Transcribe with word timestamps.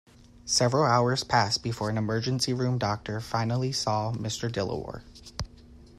Several 0.47 0.83
hours 0.83 1.23
passed 1.23 1.61
before 1.61 1.91
an 1.91 1.95
emergency 1.99 2.53
room 2.53 2.79
doctor 2.79 3.19
finally 3.21 3.71
saw 3.71 4.11
Mr. 4.13 4.51
Dilawar. 4.51 5.03